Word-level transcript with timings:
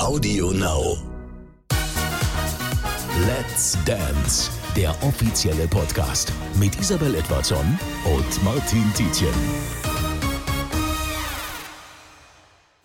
Audio 0.00 0.50
Now. 0.52 0.96
Let's 3.26 3.76
Dance, 3.84 4.50
der 4.74 4.90
offizielle 5.02 5.68
Podcast 5.68 6.32
mit 6.58 6.74
Isabel 6.80 7.14
Edwardson 7.14 7.78
und 8.06 8.42
Martin 8.42 8.82
Tietjen. 8.94 9.28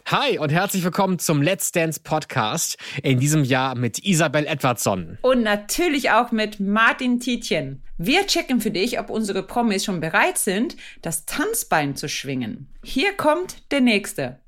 Hi 0.07 0.37
und 0.37 0.49
herzlich 0.49 0.83
willkommen 0.83 1.17
zum 1.17 1.41
Let's 1.41 1.71
Dance 1.71 2.01
Podcast. 2.03 2.77
In 3.01 3.21
diesem 3.21 3.45
Jahr 3.45 3.75
mit 3.75 3.99
Isabel 4.03 4.45
Edwardson. 4.45 5.17
Und 5.21 5.41
natürlich 5.41 6.11
auch 6.11 6.33
mit 6.33 6.59
Martin 6.59 7.21
Tietjen. 7.21 7.81
Wir 7.97 8.27
checken 8.27 8.59
für 8.59 8.71
dich, 8.71 8.99
ob 8.99 9.09
unsere 9.09 9.41
Promis 9.41 9.85
schon 9.85 10.01
bereit 10.01 10.37
sind, 10.37 10.75
das 11.01 11.25
Tanzbein 11.25 11.95
zu 11.95 12.09
schwingen. 12.09 12.73
Hier 12.83 13.13
kommt 13.13 13.71
der 13.71 13.79
nächste. 13.79 14.39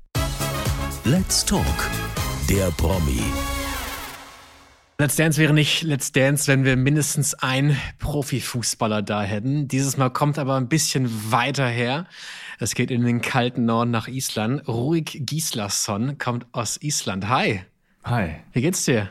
Let's 1.04 1.42
Talk, 1.42 1.64
der 2.48 2.70
Promi. 2.70 3.22
Let's 4.98 5.16
Dance 5.16 5.38
wäre 5.38 5.52
nicht 5.52 5.82
Let's 5.82 6.12
Dance, 6.12 6.46
wenn 6.50 6.64
wir 6.64 6.76
mindestens 6.76 7.34
einen 7.34 7.76
Profifußballer 7.98 9.02
da 9.02 9.22
hätten. 9.22 9.68
Dieses 9.68 9.96
Mal 9.96 10.10
kommt 10.10 10.38
aber 10.38 10.56
ein 10.56 10.68
bisschen 10.68 11.30
weiter 11.30 11.68
her. 11.68 12.06
Es 12.58 12.74
geht 12.74 12.90
in 12.90 13.04
den 13.04 13.20
kalten 13.20 13.66
Norden 13.66 13.90
nach 13.90 14.08
Island. 14.08 14.66
Ruik 14.66 15.26
Gislason 15.26 16.18
kommt 16.18 16.46
aus 16.52 16.78
Island. 16.82 17.28
Hi. 17.28 17.62
Hi. 18.04 18.36
Wie 18.52 18.62
geht's 18.62 18.84
dir? 18.84 19.10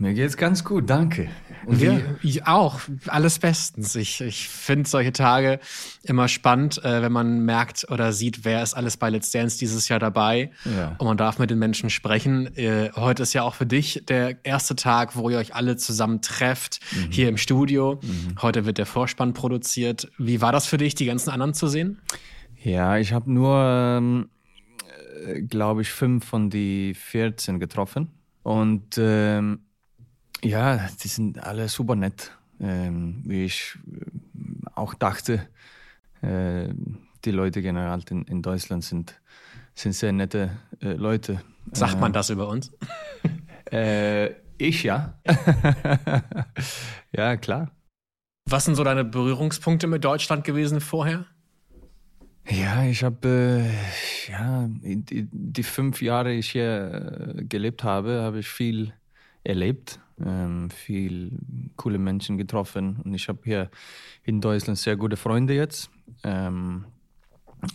Mir 0.00 0.14
geht's 0.14 0.36
ganz 0.36 0.64
gut, 0.64 0.88
danke. 0.88 1.28
Und 1.66 1.80
wir? 1.80 2.18
Ich 2.22 2.46
auch. 2.46 2.80
Alles 3.08 3.38
bestens. 3.40 3.96
Ich, 3.96 4.20
ich 4.20 4.48
finde 4.48 4.88
solche 4.88 5.12
Tage 5.12 5.58
immer 6.02 6.28
spannend, 6.28 6.82
äh, 6.84 7.02
wenn 7.02 7.10
man 7.10 7.44
merkt 7.44 7.86
oder 7.90 8.12
sieht, 8.12 8.44
wer 8.44 8.62
ist 8.62 8.74
alles 8.74 8.96
bei 8.96 9.10
Let's 9.10 9.32
Dance 9.32 9.58
dieses 9.58 9.88
Jahr 9.88 9.98
dabei. 9.98 10.52
Ja. 10.64 10.94
Und 10.98 11.06
man 11.06 11.16
darf 11.16 11.38
mit 11.38 11.50
den 11.50 11.58
Menschen 11.58 11.90
sprechen. 11.90 12.56
Äh, 12.56 12.90
heute 12.94 13.24
ist 13.24 13.32
ja 13.32 13.42
auch 13.42 13.54
für 13.54 13.66
dich 13.66 14.04
der 14.06 14.44
erste 14.44 14.76
Tag, 14.76 15.16
wo 15.16 15.30
ihr 15.30 15.38
euch 15.38 15.54
alle 15.54 15.76
zusammen 15.76 16.22
trefft, 16.22 16.80
mhm. 16.92 17.10
hier 17.10 17.28
im 17.28 17.36
Studio. 17.36 17.98
Mhm. 18.02 18.40
Heute 18.40 18.66
wird 18.66 18.78
der 18.78 18.86
Vorspann 18.86 19.34
produziert. 19.34 20.10
Wie 20.16 20.40
war 20.40 20.52
das 20.52 20.66
für 20.66 20.78
dich, 20.78 20.94
die 20.94 21.06
ganzen 21.06 21.30
anderen 21.30 21.54
zu 21.54 21.66
sehen? 21.66 22.00
Ja, 22.62 22.98
ich 22.98 23.12
habe 23.12 23.32
nur, 23.32 23.56
ähm, 23.98 24.28
äh, 25.26 25.42
glaube 25.42 25.82
ich, 25.82 25.90
fünf 25.90 26.24
von 26.24 26.50
die 26.50 26.94
14 26.94 27.58
getroffen. 27.58 28.12
Und 28.42 28.96
ähm, 28.98 29.60
ja, 30.42 30.88
die 31.02 31.08
sind 31.08 31.42
alle 31.42 31.68
super 31.68 31.96
nett. 31.96 32.32
Ähm, 32.60 33.22
wie 33.24 33.44
ich 33.44 33.78
äh, 33.86 34.04
auch 34.74 34.94
dachte, 34.94 35.48
äh, 36.22 36.68
die 37.24 37.30
Leute 37.30 37.62
generell 37.62 38.00
in, 38.10 38.24
in 38.24 38.42
Deutschland 38.42 38.84
sind, 38.84 39.20
sind 39.74 39.92
sehr 39.92 40.12
nette 40.12 40.50
äh, 40.80 40.92
Leute. 40.94 41.40
Sagt 41.72 42.00
man 42.00 42.12
das 42.12 42.30
über 42.30 42.48
uns? 42.48 42.72
Äh, 43.70 44.30
ich 44.56 44.82
ja. 44.82 45.20
ja, 47.12 47.36
klar. 47.36 47.70
Was 48.48 48.64
sind 48.64 48.76
so 48.76 48.82
deine 48.82 49.04
Berührungspunkte 49.04 49.86
mit 49.86 50.02
Deutschland 50.02 50.42
gewesen 50.42 50.80
vorher? 50.80 51.26
Ja, 52.48 52.82
ich 52.84 53.04
habe 53.04 53.28
äh, 53.28 54.32
ja 54.32 54.66
die, 54.70 55.28
die, 55.30 55.62
fünf 55.62 56.00
Jahre, 56.00 56.32
ich 56.32 56.52
hier 56.52 57.36
äh, 57.36 57.44
gelebt 57.44 57.84
habe, 57.84 58.22
habe 58.22 58.38
ich 58.38 58.48
viel 58.48 58.94
erlebt 59.44 60.00
ähm, 60.24 60.70
viel 60.70 61.32
coole 61.76 61.98
Menschen 61.98 62.38
getroffen 62.38 63.00
und 63.04 63.14
ich 63.14 63.28
habe 63.28 63.40
hier 63.44 63.70
in 64.24 64.40
Deutschland 64.40 64.78
sehr 64.78 64.96
gute 64.96 65.16
Freunde 65.16 65.54
jetzt. 65.54 65.90
Ähm, 66.24 66.84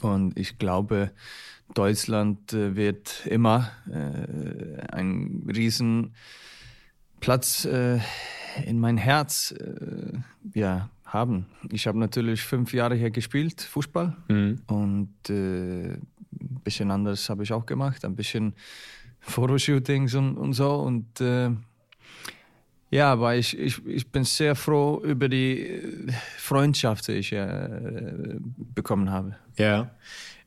und 0.02 0.38
ich 0.38 0.58
glaube, 0.58 1.12
Deutschland 1.74 2.54
äh, 2.54 2.76
wird 2.76 3.26
immer 3.26 3.72
äh, 3.90 4.82
einen 4.92 5.50
riesen 5.50 6.14
Platz 7.20 7.66
äh, 7.66 8.00
in 8.66 8.80
mein 8.80 8.98
Herz 8.98 9.52
äh, 9.52 10.20
ja, 10.54 10.90
haben. 11.06 11.48
Ich 11.72 11.88
habe 11.88 11.98
natürlich 11.98 12.42
fünf 12.42 12.74
Jahre 12.74 12.96
hier 12.96 13.12
gespielt, 13.12 13.62
Fußball. 13.62 14.16
Mhm. 14.28 14.62
Und 14.68 15.30
ein 15.30 15.94
äh, 15.94 15.98
bisschen 16.64 16.92
anders 16.92 17.30
habe 17.30 17.44
ich 17.44 17.54
auch 17.54 17.66
gemacht, 17.66 18.04
ein 18.06 18.16
bisschen 18.16 18.54
Fotoshootings 19.20 20.16
und, 20.16 20.38
und 20.38 20.54
so. 20.54 20.76
Und 20.76 21.22
äh, 21.22 21.52
ja, 22.94 23.12
aber 23.12 23.36
ich, 23.36 23.58
ich, 23.58 23.84
ich 23.86 24.12
bin 24.12 24.24
sehr 24.24 24.56
froh 24.56 25.02
über 25.04 25.28
die 25.28 25.62
äh, 25.62 26.12
Freundschaft, 26.38 27.08
die 27.08 27.14
ich 27.14 27.32
äh, 27.32 28.38
bekommen 28.76 29.10
habe. 29.10 29.36
Ja, 29.58 29.92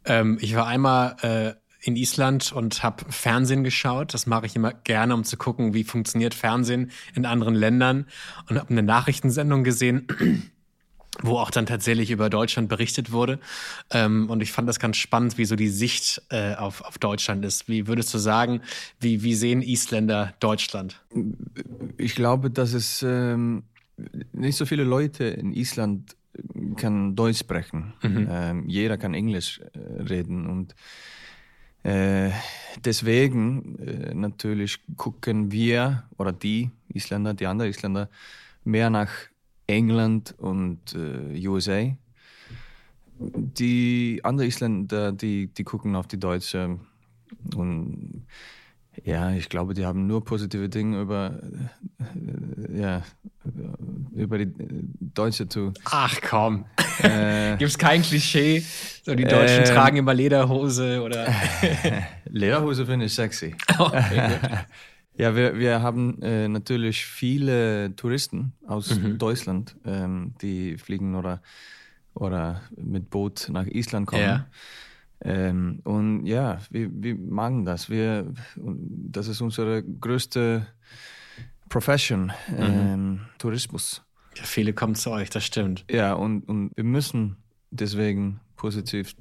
ähm, 0.05 0.39
ich 0.41 0.55
war 0.55 0.67
einmal 0.67 1.17
äh, 1.23 1.55
in 1.87 1.97
Island 1.97 2.53
und 2.53 2.83
habe 2.85 3.05
Fernsehen 3.11 3.65
geschaut. 3.65 4.15
Das 4.15 4.27
mache 4.27 4.47
ich 4.47 4.55
immer 4.55 4.73
gerne, 4.73 5.15
um 5.15 5.25
zu 5.25 5.37
gucken, 5.37 5.75
wie 5.75 5.83
funktioniert 5.83 6.35
Fernsehen 6.35 6.93
in 7.15 7.27
anderen 7.27 7.55
Ländern. 7.55 8.07
Und 8.49 8.59
habe 8.59 8.71
eine 8.71 8.83
Nachrichtensendung 8.83 9.65
gesehen 9.65 10.07
wo 11.23 11.39
auch 11.39 11.51
dann 11.51 11.67
tatsächlich 11.67 12.11
über 12.11 12.31
Deutschland 12.31 12.69
berichtet 12.69 13.13
wurde. 13.13 13.39
Ähm, 13.91 14.29
und 14.31 14.43
ich 14.43 14.53
fand 14.53 14.69
das 14.69 14.79
ganz 14.79 14.97
spannend, 14.97 15.39
wie 15.39 15.45
so 15.45 15.57
die 15.57 15.69
Sicht 15.69 16.23
äh, 16.31 16.55
auf, 16.55 16.83
auf 16.83 16.99
Deutschland 16.99 17.45
ist. 17.45 17.69
Wie 17.69 17.87
würdest 17.87 18.13
du 18.15 18.19
sagen, 18.19 18.61
wie, 19.01 19.23
wie 19.23 19.35
sehen 19.35 19.63
Isländer 19.63 20.35
Deutschland? 20.41 21.03
Ich 21.97 22.15
glaube, 22.15 22.51
dass 22.51 22.73
es 22.73 23.03
ähm, 23.03 23.65
nicht 24.33 24.57
so 24.57 24.67
viele 24.67 24.85
Leute 24.85 25.25
in 25.25 25.53
Island 25.53 26.17
kann 26.77 27.17
Deutsch 27.17 27.39
sprechen. 27.39 27.95
Mhm. 28.03 28.29
Ähm, 28.31 28.69
jeder 28.69 28.99
kann 28.99 29.15
Englisch 29.15 29.61
äh, 29.61 30.03
reden 30.03 30.47
und 30.47 30.75
äh, 31.83 32.31
deswegen 32.85 33.79
äh, 33.79 34.15
natürlich 34.15 34.81
gucken 34.97 35.53
wir 35.53 36.05
oder 36.19 36.33
die 36.33 36.71
Isländer, 36.93 37.33
die 37.33 37.47
anderen 37.47 37.71
Isländer 37.71 38.11
mehr 38.65 38.91
nach 38.91 39.11
England 39.67 40.35
und 40.39 40.95
äh, 40.95 41.47
USA. 41.49 41.97
Die 43.19 44.21
anderen 44.23 44.49
Isländer, 44.49 45.13
die, 45.13 45.49
die 45.49 45.65
gucken 45.65 45.97
auf 45.97 46.07
die 46.07 46.21
Deutsche 46.21 46.79
und 47.55 48.27
ja, 49.05 49.33
ich 49.33 49.49
glaube, 49.49 49.75
die 49.75 49.85
haben 49.85 50.07
nur 50.07 50.25
positive 50.25 50.69
Dinge 50.69 51.01
über, 51.01 51.39
äh, 52.01 52.81
ja, 52.81 53.03
über 54.15 54.39
die 54.39 54.53
Deutsche 55.15 55.49
zu. 55.49 55.73
Ach 55.85 56.17
komm. 56.23 56.65
Äh, 57.03 57.57
Gibt 57.59 57.71
es 57.71 57.79
kein 57.79 58.03
Klischee? 58.03 58.65
So, 59.05 59.15
die 59.15 59.25
Deutschen 59.25 59.65
äh, 59.65 59.65
tragen 59.65 59.99
immer 59.99 60.15
Lederhose 60.15 61.03
oder. 61.03 61.29
Lederhose 62.25 62.87
finde 62.87 63.07
ich 63.07 63.15
sexy. 63.15 63.55
Okay, 63.79 64.39
ja, 65.17 65.35
wir, 65.35 65.59
wir 65.59 65.83
haben 65.83 66.21
äh, 66.23 66.49
natürlich 66.49 67.05
viele 67.05 67.95
Touristen 67.97 68.53
aus 68.67 68.95
mhm. 68.95 69.19
Deutschland, 69.19 69.77
ähm, 69.85 70.35
die 70.43 70.77
fliegen 70.77 71.15
oder, 71.15 71.43
oder 72.15 72.63
mit 72.77 73.11
Boot 73.11 73.49
nach 73.51 73.67
Island 73.67 74.07
kommen. 74.07 74.23
Ja. 74.23 74.47
Ähm, 75.23 75.81
und 75.85 76.27
ja, 76.27 76.61
wir, 76.71 76.91
wir 76.93 77.17
magen 77.17 77.65
das. 77.65 77.89
Wir, 77.89 78.33
das 78.57 79.29
ist 79.29 79.41
unsere 79.41 79.83
größte 79.83 80.67
Profession, 81.69 82.33
mhm. 82.49 82.59
ähm, 82.59 83.21
Tourismus. 83.39 84.03
Ja, 84.37 84.45
viele 84.45 84.75
kommen 84.75 84.95
zu 84.95 85.11
euch, 85.11 85.31
das 85.31 85.45
stimmt. 85.45 85.85
Ja, 85.91 86.13
und, 86.13 86.47
und 86.49 86.71
wir 86.77 86.85
müssen 86.85 87.37
deswegen 87.71 88.41
positiv 88.57 89.15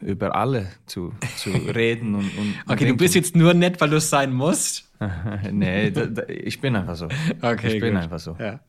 über 0.00 0.34
alle 0.34 0.68
zu, 0.86 1.12
zu 1.36 1.50
reden 1.74 2.14
und, 2.14 2.24
und 2.36 2.54
Okay, 2.66 2.84
denken. 2.84 2.86
du 2.88 2.96
bist 2.96 3.14
jetzt 3.14 3.36
nur 3.36 3.54
nett, 3.54 3.80
weil 3.80 3.90
du 3.90 3.96
es 3.96 4.10
sein 4.10 4.32
musst. 4.32 4.90
nee, 5.50 5.90
da, 5.90 6.06
da, 6.06 6.22
ich 6.28 6.60
bin 6.60 6.76
einfach 6.76 6.96
so. 6.96 7.08
Okay, 7.42 7.74
ich 7.74 7.80
bin 7.80 7.94
gut. 7.94 8.02
einfach 8.02 8.18
so. 8.18 8.36
Ja. 8.38 8.60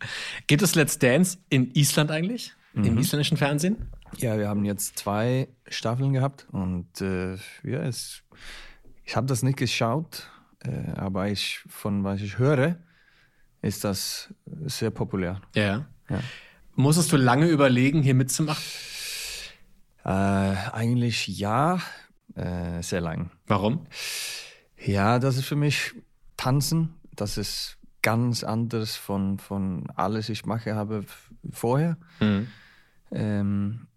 Gibt 0.47 0.61
es 0.61 0.75
Let's 0.75 0.97
Dance 0.99 1.37
in 1.49 1.71
Island 1.73 2.11
eigentlich? 2.11 2.53
Mhm. 2.73 2.83
Im 2.85 2.97
isländischen 2.97 3.37
Fernsehen? 3.37 3.77
Ja, 4.17 4.37
wir 4.37 4.47
haben 4.47 4.65
jetzt 4.65 4.97
zwei 4.99 5.47
Staffeln 5.67 6.13
gehabt 6.13 6.47
und 6.51 7.01
äh, 7.01 7.35
ja, 7.63 7.83
es, 7.83 8.23
ich 9.05 9.15
habe 9.15 9.27
das 9.27 9.43
nicht 9.43 9.57
geschaut, 9.57 10.29
äh, 10.63 10.91
aber 10.95 11.29
ich, 11.29 11.61
von 11.67 12.03
was 12.03 12.21
ich 12.21 12.37
höre, 12.37 12.77
ist 13.61 13.83
das 13.83 14.33
sehr 14.65 14.89
populär. 14.89 15.41
Ja. 15.55 15.85
ja. 16.09 16.19
Musstest 16.75 17.11
du 17.11 17.17
lange 17.17 17.47
überlegen, 17.47 18.01
hier 18.01 18.15
mitzumachen? 18.15 18.63
Äh, 20.03 20.09
eigentlich 20.09 21.27
ja, 21.27 21.79
äh, 22.35 22.81
sehr 22.81 23.01
lang. 23.01 23.31
Warum? 23.47 23.85
Ja, 24.77 25.19
das 25.19 25.37
ist 25.37 25.45
für 25.45 25.55
mich 25.55 25.93
Tanzen. 26.37 26.95
Das 27.15 27.37
ist 27.37 27.77
ganz 28.01 28.43
anders 28.43 28.95
von, 28.95 29.37
von 29.37 29.87
alles, 29.95 30.29
ich 30.29 30.45
mache 30.45 30.75
habe 30.75 31.05
vorher. 31.51 31.97
Mhm. 32.19 32.47
Ähm, 33.11 33.87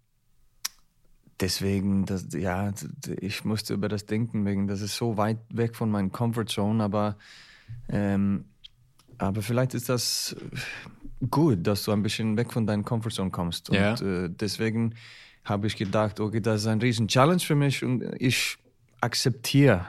deswegen, 1.41 2.05
das, 2.05 2.29
ja, 2.33 2.73
ich 3.21 3.45
musste 3.45 3.75
über 3.75 3.89
das 3.89 4.07
denken, 4.07 4.45
wegen 4.45 4.67
das 4.67 4.81
ist 4.81 4.97
so 4.97 5.17
weit 5.17 5.39
weg 5.51 5.77
von 5.77 5.91
meinem 5.91 6.13
Comfort 6.13 6.47
Zone, 6.47 6.83
aber, 6.83 7.17
ähm, 7.89 8.45
aber 9.19 9.43
vielleicht 9.43 9.75
ist 9.75 9.89
das 9.89 10.37
gut, 11.31 11.67
dass 11.67 11.85
du 11.85 11.93
ein 11.93 12.03
bisschen 12.03 12.37
weg 12.37 12.53
von 12.53 12.67
deinem 12.67 12.85
Comfort 12.85 13.13
Zone 13.13 13.31
kommst. 13.31 13.71
Und 13.71 13.77
ja. 13.77 13.95
äh, 13.95 14.29
deswegen 14.29 14.95
habe 15.45 15.67
ich 15.67 15.77
gedacht, 15.77 16.21
okay, 16.21 16.41
das 16.41 16.63
ist 16.63 16.67
ein 16.67 16.81
riesen 16.81 17.09
Challenge 17.09 17.41
für 17.41 17.55
mich 17.55 17.85
und 17.85 18.03
ich 18.19 18.57
akzeptiere 19.01 19.87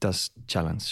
das 0.00 0.32
Challenge. 0.46 0.82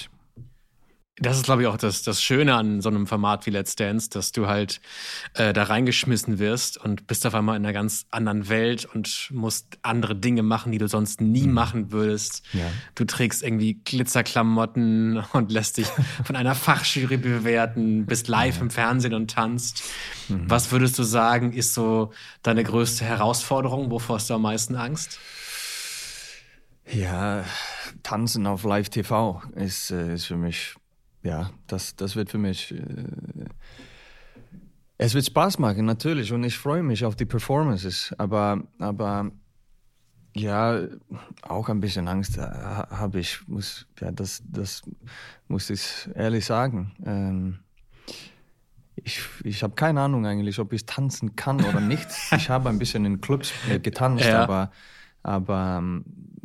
Das 1.19 1.39
ist, 1.39 1.45
glaube 1.45 1.63
ich, 1.63 1.69
auch 1.69 1.79
das, 1.79 2.03
das 2.03 2.23
Schöne 2.23 2.55
an 2.55 2.83
so 2.83 2.91
einem 2.91 3.07
Format 3.07 3.47
wie 3.47 3.51
Let's 3.51 3.75
Dance, 3.75 4.11
dass 4.11 4.33
du 4.33 4.49
halt 4.49 4.83
äh, 5.33 5.55
da 5.55 5.63
reingeschmissen 5.63 6.39
wirst 6.39 6.77
und 6.77 7.07
bist 7.07 7.27
auf 7.27 7.35
einmal 7.35 7.57
in 7.57 7.65
einer 7.65 7.73
ganz 7.73 8.05
anderen 8.11 8.51
Welt 8.51 8.85
und 8.85 9.31
musst 9.33 9.79
andere 9.81 10.15
Dinge 10.15 10.43
machen, 10.43 10.73
die 10.73 10.79
du 10.79 10.89
sonst 10.89 11.23
nie 11.23 11.47
mhm. 11.47 11.55
machen 11.55 11.93
würdest. 11.93 12.43
Ja. 12.53 12.71
Du 12.95 13.07
trägst 13.07 13.43
irgendwie 13.43 13.75
Glitzerklamotten 13.83 15.25
und 15.33 15.51
lässt 15.51 15.79
dich 15.79 15.87
von 16.25 16.37
einer 16.37 16.55
Fachjury 16.55 17.17
bewerten, 17.17 18.05
bist 18.05 18.29
live 18.29 18.57
ja. 18.57 18.62
im 18.62 18.71
Fernsehen 18.71 19.15
und 19.15 19.31
tanzt. 19.31 19.85
Mhm. 20.29 20.51
Was 20.51 20.71
würdest 20.71 20.99
du 20.99 21.03
sagen, 21.03 21.55
ist 21.55 21.73
so 21.73 22.12
deine 22.43 22.62
größte 22.62 23.07
Herausforderung? 23.07 23.91
Wovor 23.91 24.17
hast 24.17 24.29
du 24.29 24.35
am 24.35 24.43
meisten 24.43 24.75
Angst? 24.77 25.19
Ja, 26.93 27.45
tanzen 28.03 28.47
auf 28.47 28.65
Live-TV 28.65 29.43
ist, 29.55 29.91
äh, 29.91 30.15
ist 30.15 30.27
für 30.27 30.37
mich 30.37 30.77
ja, 31.26 31.50
das, 31.67 31.96
das 31.96 32.17
wird 32.17 32.31
für 32.31 32.38
mich. 32.38 32.73
Äh, 32.73 32.78
es 34.99 35.12
wird 35.14 35.26
Spaß 35.26 35.58
machen, 35.58 35.84
natürlich, 35.84 36.32
und 36.32 36.44
ich 36.44 36.56
freue 36.56 36.82
mich 36.82 37.05
auf 37.05 37.17
die 37.17 37.26
Performances. 37.26 38.14
Aber, 38.17 38.62
aber 38.78 39.31
ja, 40.34 40.81
auch 41.43 41.69
ein 41.69 41.81
bisschen 41.81 42.08
Angst 42.08 42.38
habe 42.38 43.20
ich. 43.20 43.46
Muss, 43.46 43.87
ja, 44.00 44.11
das, 44.11 44.43
das 44.49 44.82
muss 45.49 45.69
ich 45.69 46.08
ehrlich 46.14 46.46
sagen. 46.46 46.93
Ähm, 47.05 47.58
ich, 48.94 49.20
ich 49.44 49.62
habe 49.62 49.75
keine 49.75 50.00
Ahnung 50.00 50.25
eigentlich, 50.25 50.58
ob 50.58 50.73
ich 50.73 50.87
tanzen 50.87 51.37
kann 51.37 51.62
oder 51.62 51.81
nicht. 51.81 52.08
Ich 52.34 52.49
habe 52.49 52.70
ein 52.70 52.78
bisschen 52.78 53.05
in 53.05 53.20
Clubs 53.20 53.52
getanzt, 53.82 54.25
ja. 54.28 54.44
aber, 54.44 54.70
aber 55.23 55.76
ähm, 55.78 56.05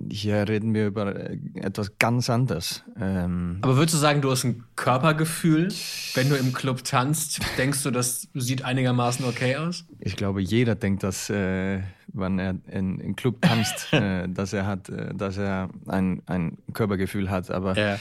hier 0.09 0.47
reden 0.47 0.73
wir 0.73 0.87
über 0.87 1.15
äh, 1.15 1.37
etwas 1.55 1.97
ganz 1.99 2.29
anderes. 2.29 2.83
Ähm 2.99 3.59
Aber 3.61 3.77
würdest 3.77 3.95
du 3.95 3.99
sagen, 3.99 4.21
du 4.21 4.31
hast 4.31 4.43
ein 4.43 4.63
Körpergefühl, 4.75 5.69
wenn 6.13 6.29
du 6.29 6.35
im 6.35 6.53
Club 6.53 6.83
tanzt? 6.83 7.41
Denkst 7.57 7.83
du, 7.83 7.91
das 7.91 8.27
sieht 8.33 8.63
einigermaßen 8.63 9.25
okay 9.25 9.55
aus? 9.57 9.85
Ich 9.99 10.15
glaube, 10.15 10.41
jeder 10.41 10.75
denkt, 10.75 11.03
dass, 11.03 11.29
äh, 11.29 11.81
wenn 12.07 12.39
er 12.39 12.55
in, 12.71 12.99
im 12.99 13.15
Club 13.15 13.41
tanzt, 13.41 13.87
äh, 13.93 14.27
dass 14.27 14.53
er 14.53 14.65
hat, 14.65 14.89
äh, 14.89 15.13
dass 15.13 15.37
er 15.37 15.69
ein, 15.87 16.21
ein 16.25 16.57
Körpergefühl 16.73 17.29
hat. 17.29 17.51
Aber 17.51 17.77
ja, 17.77 17.97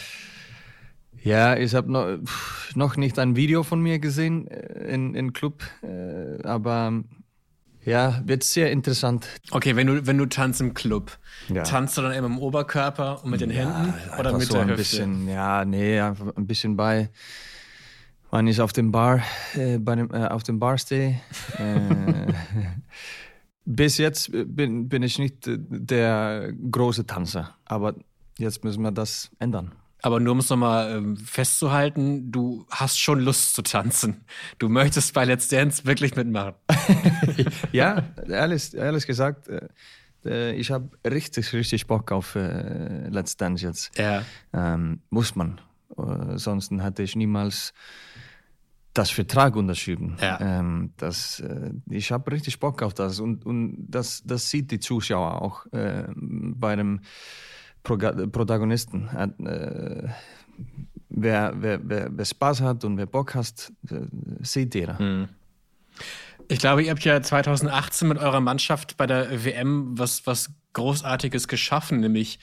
ja 1.23 1.57
ich 1.57 1.75
habe 1.75 1.91
noch, 1.91 2.19
noch 2.75 2.97
nicht 2.97 3.19
ein 3.19 3.37
Video 3.37 3.63
von 3.63 3.81
mir 3.81 3.99
gesehen 3.99 4.47
äh, 4.49 4.93
in, 4.95 5.15
in 5.15 5.33
Club, 5.33 5.63
äh, 5.83 6.43
aber 6.47 7.03
ja, 7.85 8.21
wird 8.25 8.45
sehr 8.45 8.71
interessant. 8.71 9.27
Okay, 9.51 9.77
wenn 9.77 9.87
du, 9.87 10.07
wenn 10.07 10.19
du 10.19 10.27
tanzt 10.27 10.61
im 10.61 10.75
Club, 10.75 11.17
ja. 11.49 11.63
tanzt 11.63 11.97
du 11.97 12.03
dann 12.03 12.13
immer 12.13 12.27
im 12.27 12.39
Oberkörper 12.39 13.25
und 13.25 13.31
mit 13.31 13.41
den 13.41 13.51
ja, 13.51 13.57
Händen 13.57 13.95
oder 14.19 14.37
mit 14.37 14.49
so 14.49 14.55
der 14.55 14.63
ein 14.63 14.69
Hüfte? 14.69 14.79
Bisschen, 14.79 15.29
ja, 15.29 15.65
nee, 15.65 15.99
einfach 15.99 16.37
ein 16.37 16.47
bisschen 16.47 16.77
bei, 16.77 17.09
wenn 18.31 18.47
ich 18.47 18.61
auf 18.61 18.73
dem 18.73 18.93
Bar, 18.93 19.23
äh, 19.55 19.79
bei 19.79 19.97
dem, 19.97 20.11
äh, 20.13 20.27
auf 20.27 20.43
dem 20.43 20.59
Bar 20.59 20.79
stehe. 20.79 21.21
Äh, 21.59 22.33
bis 23.65 23.99
jetzt 23.99 24.31
bin, 24.33 24.89
bin 24.89 25.03
ich 25.03 25.19
nicht 25.19 25.45
der 25.47 26.53
große 26.71 27.07
Tanzer, 27.07 27.57
aber 27.65 27.95
jetzt 28.39 28.63
müssen 28.65 28.83
wir 28.83 28.93
das 28.93 29.31
ändern. 29.39 29.73
Aber 30.03 30.21
nur 30.21 30.33
um 30.33 30.39
es 30.39 30.49
nochmal 30.49 30.97
ähm, 30.97 31.17
festzuhalten, 31.17 32.33
du 32.33 32.67
hast 32.71 32.99
schon 32.99 33.21
Lust 33.21 33.55
zu 33.55 33.63
tanzen. 33.63 34.25
Du 34.59 34.69
möchtest 34.69 35.15
bei 35.15 35.25
Let's 35.25 35.49
Dance 35.49 35.85
wirklich 35.85 36.17
mitmachen. 36.17 36.55
ja, 37.73 38.05
ehrlich, 38.27 38.75
ehrlich 38.75 39.07
gesagt, 39.07 39.49
äh, 39.49 39.69
äh 40.25 40.53
ich 40.55 40.71
habe 40.71 40.91
richtig, 41.07 41.53
richtig 41.53 41.87
Bock 41.87 42.13
auf 42.13 42.35
äh, 42.35 43.09
Let's 43.09 43.37
Dance 43.37 43.65
jetzt. 43.65 43.97
Ja. 43.99 44.25
Ähm, 44.53 45.01
muss 45.11 45.37
man. 45.37 45.61
Äh, 45.97 46.37
sonst 46.39 46.71
hätte 46.71 47.03
ich 47.03 47.17
niemals 47.17 47.75
das 48.95 49.11
Vertrag 49.11 49.55
unterschrieben. 49.55 50.17
Ja. 50.21 50.41
Ähm, 50.41 50.93
das, 50.97 51.43
ich 51.89 52.11
habe 52.11 52.33
richtig 52.33 52.59
Bock 52.59 52.83
auf 52.83 52.93
das 52.93 53.21
und, 53.21 53.47
und 53.47 53.87
das, 53.89 54.23
das 54.25 54.51
sieht 54.51 54.73
die 54.73 54.81
Zuschauer 54.81 55.41
auch 55.41 55.65
bei 55.71 56.75
dem 56.75 57.01
Protagonisten. 57.83 59.09
Äh, 59.09 60.09
wer, 61.09 61.55
wer, 61.57 61.81
wer, 61.83 62.09
wer, 62.13 62.25
Spaß 62.25 62.61
hat 62.63 62.85
und 62.85 62.97
wer 62.97 63.07
Bock 63.07 63.35
hat, 63.35 63.73
äh, 63.91 64.01
sieht 64.43 64.75
jeder. 64.75 64.99
Hm. 64.99 65.29
Ich 66.49 66.59
glaube, 66.59 66.83
ihr 66.83 66.91
habt 66.91 67.05
ja 67.05 67.23
2018 67.23 68.09
mit 68.09 68.19
eurer 68.19 68.41
Mannschaft 68.41 68.97
bei 68.97 69.07
der 69.07 69.45
WM 69.45 69.99
was, 69.99 70.27
was 70.27 70.51
Großartiges 70.73 71.49
geschaffen, 71.49 72.01
nämlich 72.01 72.39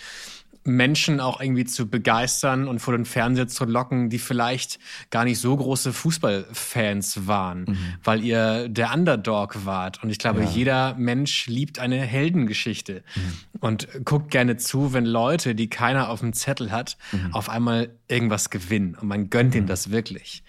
Menschen 0.68 1.20
auch 1.20 1.40
irgendwie 1.42 1.66
zu 1.66 1.90
begeistern 1.90 2.68
und 2.68 2.80
vor 2.80 2.96
den 2.96 3.06
Fernseher 3.06 3.48
zu 3.48 3.66
locken, 3.66 4.10
die 4.10 4.20
vielleicht 4.20 4.80
gar 5.10 5.24
nicht 5.24 5.40
so 5.40 5.56
große 5.56 5.94
Fußballfans 5.94 7.28
waren, 7.28 7.62
mhm. 7.62 7.78
weil 8.04 8.24
ihr 8.24 8.70
der 8.70 8.94
Underdog 8.94 9.66
wart. 9.66 10.04
Und 10.04 10.10
ich 10.10 10.20
glaube, 10.20 10.44
ja. 10.44 10.50
jeder 10.50 10.96
Mensch 10.96 11.48
liebt 11.48 11.80
eine 11.80 11.98
Heldengeschichte 11.98 13.04
mhm. 13.16 13.60
und 13.60 13.88
guckt 14.06 14.30
gerne 14.30 14.58
zu, 14.58 14.94
wenn 14.94 15.06
Leute, 15.06 15.56
die 15.56 15.70
keiner 15.70 16.10
auf 16.10 16.20
dem 16.20 16.34
Zettel 16.34 16.72
hat, 16.72 16.98
mhm. 17.12 17.34
auf 17.34 17.50
einmal 17.50 17.90
irgendwas 18.08 18.50
gewinnen. 18.50 18.96
Und 19.00 19.08
man 19.08 19.30
gönnt 19.30 19.56
ihnen 19.56 19.64
mhm. 19.64 19.70
das 19.70 19.92
wirklich. 19.92 20.44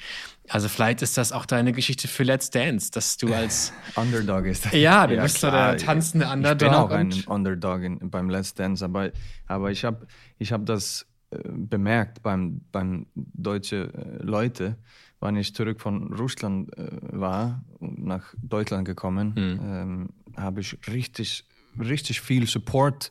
Also 0.49 0.69
vielleicht 0.69 1.03
ist 1.03 1.17
das 1.17 1.33
auch 1.33 1.47
deine 1.47 1.73
Geschichte 1.73 2.09
für 2.09 2.23
Let's 2.23 2.51
Dance, 2.51 2.91
dass 2.91 3.17
du 3.17 3.33
als 3.35 3.73
Underdog 3.97 4.47
ist. 4.47 4.73
Ja, 4.73 5.07
du 5.07 5.17
ja, 5.17 5.23
bist 5.23 5.41
so 5.41 5.51
der 5.51 5.77
tanzende 5.77 6.29
Underdog. 6.29 6.63
Ich 6.63 6.69
bin 6.69 6.75
auch 6.75 6.91
ein 6.91 7.13
Underdog 7.27 7.83
in, 7.83 8.11
beim 8.11 8.31
Let's 8.31 8.55
Dance, 8.55 8.85
aber, 8.85 9.11
aber 9.47 9.71
ich 9.71 9.85
habe 9.85 10.07
ich 10.39 10.53
hab 10.53 10.65
das 10.67 11.07
äh, 11.31 11.39
bemerkt 11.47 12.23
beim, 12.23 12.63
beim 12.73 13.07
deutsche 13.15 13.93
äh, 13.93 14.23
Leute, 14.23 14.79
wann 15.21 15.37
ich 15.37 15.55
zurück 15.55 15.81
von 15.81 16.13
Russland 16.15 16.77
äh, 16.79 16.89
war 17.03 17.63
und 17.79 18.05
nach 18.05 18.35
Deutschland 18.43 18.87
gekommen, 18.87 19.35
mhm. 19.37 19.61
ähm, 19.63 20.09
habe 20.37 20.61
ich 20.61 20.79
richtig, 20.89 21.45
richtig 21.79 22.21
viel 22.21 22.47
Support 22.47 23.11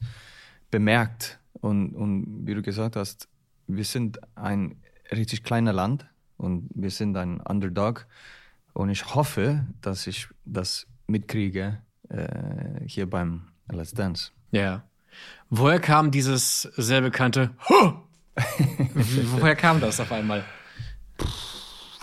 bemerkt. 0.72 1.40
Und, 1.54 1.94
und 1.96 2.48
wie 2.48 2.56
du 2.56 2.62
gesagt 2.62 2.96
hast, 2.96 3.28
wir 3.68 3.84
sind 3.84 4.20
ein 4.36 4.78
richtig 5.12 5.44
kleiner 5.44 5.74
Land 5.74 6.08
und 6.38 6.70
wir 6.74 6.92
sind 6.92 7.18
ein 7.18 7.42
Underdog. 7.42 8.08
Und 8.74 8.90
ich 8.90 9.16
hoffe, 9.16 9.66
dass 9.82 10.08
ich 10.08 10.28
das 10.46 10.88
mitkriege 11.08 11.80
äh, 12.10 12.86
hier 12.86 13.10
beim 13.10 13.48
Let's 13.72 13.92
Dance. 13.92 14.32
Ja. 14.52 14.84
Woher 15.50 15.80
kam 15.80 16.12
dieses 16.12 16.62
sehr 16.78 17.02
bekannte 17.02 17.52
huh! 17.70 17.94
Woher 19.40 19.56
kam 19.56 19.80
das 19.82 20.00
auf 20.00 20.12
einmal? 20.12 20.44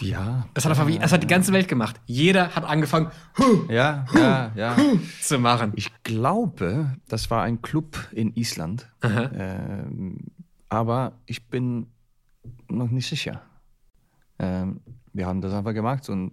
Ja. 0.01 0.49
Es 0.55 0.65
hat, 0.65 0.73
einfach, 0.73 0.89
es 0.89 1.13
hat 1.13 1.23
die 1.23 1.29
ganze 1.29 1.53
Welt 1.53 1.69
gemacht. 1.69 2.01
Jeder 2.07 2.55
hat 2.57 2.65
angefangen, 2.65 3.13
huh! 3.39 3.67
ja, 3.69 4.05
ja, 4.15 4.53
ja. 4.57 4.77
zu 5.23 5.39
machen. 5.39 5.73
Ich 5.77 5.91
glaube, 6.03 6.97
das 7.07 7.31
war 7.31 7.45
ein 7.45 7.63
Club 7.63 8.09
in 8.11 8.35
Island. 8.35 8.89
Ähm, 9.03 10.19
aber 10.69 11.13
ich 11.27 11.49
bin 11.49 11.87
noch 12.69 12.91
nicht 12.91 13.09
sicher. 13.09 13.43
Ähm, 14.39 14.81
wir 15.13 15.27
haben 15.27 15.41
das 15.41 15.53
einfach 15.53 15.75
gemacht 15.75 16.09
und, 16.09 16.33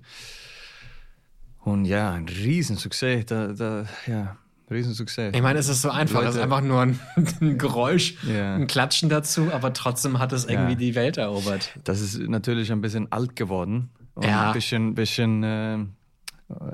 und 1.59 1.85
ja, 1.85 2.11
ein 2.11 2.27
Riesensuccess. 2.27 3.25
Da, 3.25 3.47
da, 3.53 3.85
ja, 4.07 4.37
Riesensuccess. 4.69 5.35
Ich 5.35 5.41
meine, 5.41 5.59
es 5.59 5.67
ist 5.67 5.81
so 5.81 5.89
einfach. 5.89 6.15
Leute, 6.15 6.29
es 6.29 6.35
ist 6.35 6.41
einfach 6.41 6.61
nur 6.61 6.81
ein, 6.81 6.99
ein 7.41 7.57
Geräusch, 7.57 8.15
ja. 8.23 8.55
ein 8.55 8.67
Klatschen 8.67 9.09
dazu, 9.09 9.51
aber 9.51 9.73
trotzdem 9.73 10.19
hat 10.19 10.31
es 10.31 10.45
irgendwie 10.45 10.73
ja. 10.73 10.77
die 10.79 10.95
Welt 10.95 11.17
erobert. 11.17 11.77
Das 11.83 12.01
ist 12.01 12.17
natürlich 12.19 12.71
ein 12.71 12.81
bisschen 12.81 13.11
alt 13.11 13.35
geworden. 13.35 13.91
Und 14.13 14.25
ja. 14.25 14.47
Ein 14.47 14.53
bisschen, 14.53 14.95
bisschen, 14.95 15.43
äh, 15.43 15.77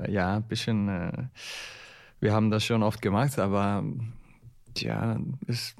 ja, 0.08 0.36
ein 0.36 0.42
bisschen, 0.44 0.88
äh, 0.88 1.12
wir 2.20 2.32
haben 2.32 2.50
das 2.50 2.64
schon 2.64 2.82
oft 2.82 3.02
gemacht, 3.02 3.38
aber 3.38 3.84
ja, 4.76 5.18
es 5.46 5.74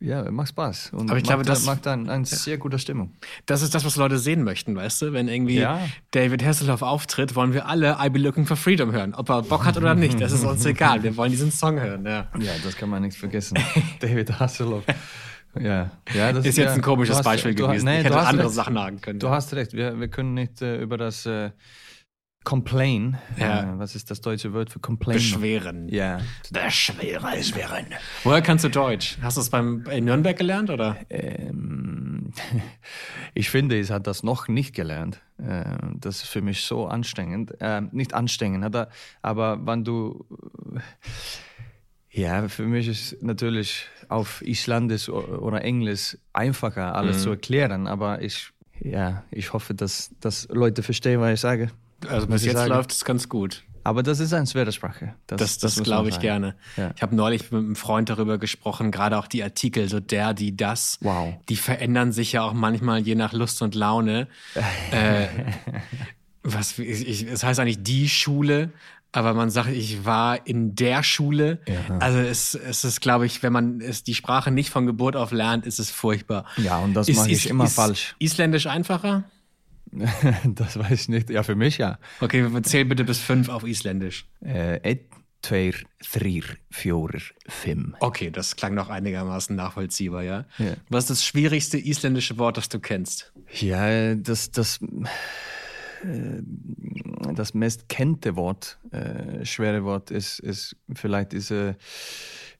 ja, 0.00 0.30
macht 0.30 0.50
Spaß. 0.50 0.92
Und 0.92 1.10
Aber 1.10 1.18
ich 1.18 1.24
glaube, 1.24 1.42
das 1.42 1.66
macht 1.66 1.84
dann 1.86 2.08
eine 2.08 2.24
sehr 2.24 2.56
gute 2.56 2.78
Stimmung. 2.78 3.12
Das 3.46 3.62
ist 3.62 3.74
das, 3.74 3.84
was 3.84 3.96
Leute 3.96 4.18
sehen 4.18 4.44
möchten, 4.44 4.76
weißt 4.76 5.02
du? 5.02 5.12
Wenn 5.12 5.26
irgendwie 5.26 5.58
ja. 5.58 5.80
David 6.12 6.44
Hasselhoff 6.44 6.82
auftritt, 6.82 7.34
wollen 7.34 7.52
wir 7.52 7.66
alle 7.66 7.96
I 8.00 8.08
Be 8.08 8.20
Looking 8.20 8.46
for 8.46 8.56
Freedom 8.56 8.92
hören. 8.92 9.14
Ob 9.14 9.28
er 9.28 9.42
Bock 9.42 9.64
hat 9.64 9.76
oder 9.76 9.94
nicht, 9.94 10.20
das 10.20 10.32
ist 10.32 10.44
uns 10.44 10.64
egal. 10.66 11.02
Wir 11.02 11.16
wollen 11.16 11.32
diesen 11.32 11.50
Song 11.50 11.80
hören. 11.80 12.04
Ja, 12.06 12.28
ja 12.38 12.52
das 12.62 12.76
kann 12.76 12.88
man 12.90 13.02
nicht 13.02 13.16
vergessen. 13.16 13.58
David 14.00 14.38
Hasselhoff. 14.38 14.84
Ja, 15.58 15.90
ja 16.14 16.32
das 16.32 16.46
ist 16.46 16.58
jetzt 16.58 16.68
ja, 16.68 16.74
ein 16.74 16.82
komisches 16.82 17.16
hast, 17.16 17.24
Beispiel 17.24 17.54
gewesen. 17.54 17.86
Nee, 17.86 17.98
ich 17.98 18.04
hätte 18.04 18.18
andere 18.18 18.46
recht. 18.46 18.54
Sachen 18.54 18.74
sagen 18.74 19.00
können. 19.00 19.18
Du 19.18 19.30
hast 19.30 19.52
recht. 19.54 19.72
Wir, 19.72 19.98
wir 19.98 20.08
können 20.08 20.34
nicht 20.34 20.62
äh, 20.62 20.80
über 20.80 20.96
das 20.96 21.26
äh, 21.26 21.50
Complain. 22.48 23.18
Ja. 23.36 23.74
Äh, 23.74 23.78
was 23.78 23.94
ist 23.94 24.10
das 24.10 24.22
deutsche 24.22 24.54
Wort 24.54 24.70
für 24.70 24.78
Complain? 24.78 25.18
Beschweren. 25.18 25.86
Ja. 25.90 26.22
Beschweren. 26.50 27.30
Beschweren. 27.36 27.86
Woher 28.24 28.40
kannst 28.40 28.64
du 28.64 28.70
Deutsch? 28.70 29.18
Hast 29.20 29.36
du 29.36 29.42
es 29.42 29.50
beim 29.50 29.84
in 29.90 30.06
Nürnberg 30.06 30.34
gelernt 30.34 30.70
oder? 30.70 30.96
Ähm, 31.10 32.32
ich 33.34 33.50
finde, 33.50 33.78
ich 33.78 33.90
hat 33.90 34.06
das 34.06 34.22
noch 34.22 34.48
nicht 34.48 34.74
gelernt. 34.74 35.20
Äh, 35.36 35.76
das 36.00 36.22
ist 36.22 36.28
für 36.30 36.40
mich 36.40 36.62
so 36.62 36.86
anstrengend. 36.86 37.52
Äh, 37.60 37.82
nicht 37.92 38.14
anstrengend, 38.14 38.64
aber, 38.64 38.88
aber 39.20 39.66
wenn 39.66 39.84
du 39.84 40.24
Ja, 42.10 42.48
für 42.48 42.64
mich 42.64 42.88
ist 42.88 43.22
natürlich 43.22 43.86
auf 44.08 44.40
Isländisch 44.40 45.10
o- 45.10 45.20
oder 45.20 45.62
Englisch 45.62 46.16
einfacher 46.32 46.94
alles 46.94 47.24
zu 47.24 47.28
erklären, 47.28 47.86
aber 47.86 48.22
ich, 48.22 48.52
ja, 48.80 49.24
ich 49.30 49.52
hoffe, 49.52 49.74
dass, 49.74 50.14
dass 50.20 50.48
Leute 50.50 50.82
verstehen, 50.82 51.20
was 51.20 51.34
ich 51.34 51.40
sage. 51.40 51.70
Also 52.06 52.26
bis 52.26 52.44
jetzt 52.44 52.66
läuft 52.68 52.92
es 52.92 53.04
ganz 53.04 53.28
gut. 53.28 53.64
Aber 53.84 54.02
das 54.02 54.20
ist 54.20 54.34
eine 54.34 54.46
schwere 54.46 54.70
Sprache. 54.70 55.14
Das, 55.26 55.58
das, 55.58 55.62
muss 55.62 55.76
man 55.76 55.84
glaube 55.84 56.08
ich 56.08 56.16
sagen. 56.16 56.22
gerne. 56.26 56.54
Ja. 56.76 56.92
Ich 56.94 57.00
habe 57.00 57.16
neulich 57.16 57.50
mit 57.50 57.60
einem 57.60 57.76
Freund 57.76 58.10
darüber 58.10 58.36
gesprochen, 58.36 58.90
gerade 58.90 59.18
auch 59.18 59.26
die 59.26 59.42
Artikel, 59.42 59.88
so 59.88 59.98
der, 59.98 60.34
die, 60.34 60.54
das, 60.54 60.98
Wow. 61.00 61.34
die 61.48 61.56
verändern 61.56 62.12
sich 62.12 62.32
ja 62.32 62.42
auch 62.42 62.52
manchmal 62.52 63.00
je 63.00 63.14
nach 63.14 63.32
Lust 63.32 63.62
und 63.62 63.74
Laune. 63.74 64.28
äh, 64.90 65.28
was, 66.42 66.78
ich, 66.78 67.26
es 67.26 67.42
heißt 67.42 67.60
eigentlich 67.60 67.82
die 67.82 68.08
Schule, 68.10 68.72
aber 69.10 69.32
man 69.32 69.48
sagt, 69.48 69.70
ich 69.70 70.04
war 70.04 70.46
in 70.46 70.74
der 70.74 71.02
Schule. 71.02 71.60
Also 71.98 72.18
es, 72.18 72.54
es 72.54 72.84
ist, 72.84 73.00
glaube 73.00 73.24
ich, 73.24 73.42
wenn 73.42 73.52
man 73.52 73.80
es 73.80 74.04
die 74.04 74.14
Sprache 74.14 74.50
nicht 74.50 74.68
von 74.68 74.84
Geburt 74.84 75.16
auf 75.16 75.32
lernt, 75.32 75.64
ist 75.64 75.78
es 75.78 75.90
furchtbar. 75.90 76.44
Ja, 76.58 76.78
und 76.78 76.92
das 76.92 77.08
mache 77.08 77.30
ich 77.30 77.48
immer 77.48 77.66
falsch. 77.68 78.14
Isländisch 78.18 78.66
einfacher? 78.66 79.24
das 80.44 80.78
weiß 80.78 80.90
ich 80.92 81.08
nicht. 81.08 81.30
Ja, 81.30 81.42
für 81.42 81.54
mich 81.56 81.78
ja. 81.78 81.98
Okay, 82.20 82.46
zähl 82.62 82.84
bitte 82.84 83.04
bis 83.04 83.18
fünf 83.20 83.48
auf 83.48 83.64
Isländisch. 83.64 84.26
Äh, 84.44 84.76
ett, 84.82 85.06
tveir, 85.42 85.74
thrir, 86.02 86.42
fjórir, 86.70 87.22
fimm. 87.48 87.94
Okay, 88.00 88.30
das 88.30 88.56
klang 88.56 88.74
noch 88.74 88.88
einigermaßen 88.90 89.54
nachvollziehbar, 89.56 90.22
ja? 90.22 90.44
Ja. 90.58 90.74
Was 90.88 91.04
ist 91.04 91.10
das 91.10 91.24
schwierigste 91.24 91.78
isländische 91.78 92.38
Wort, 92.38 92.56
das 92.56 92.68
du 92.68 92.80
kennst? 92.80 93.32
Ja, 93.60 94.14
das, 94.16 94.50
das, 94.50 94.80
äh, 96.02 96.42
das 97.34 97.54
meist 97.54 97.88
kennte 97.88 98.36
Wort, 98.36 98.78
äh, 98.90 99.44
schwere 99.44 99.84
Wort, 99.84 100.10
ist, 100.10 100.38
ist 100.40 100.76
vielleicht 100.92 101.32
diese 101.32 101.76